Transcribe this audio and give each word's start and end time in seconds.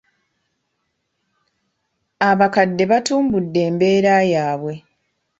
Abakadde 2.29 2.83
batumbudde 2.91 3.59
embeera 3.67 4.13
yaabwe. 4.33 4.73